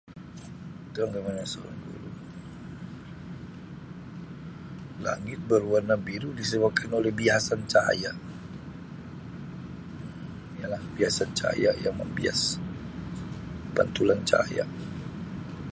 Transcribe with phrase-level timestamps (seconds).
[5.05, 8.09] Langit berwarna biru disebabkan oleh biasan cahaya
[10.01, 12.57] Um ya lah biasan cahaya yang membiasa
[13.77, 14.65] pantulan cahaya.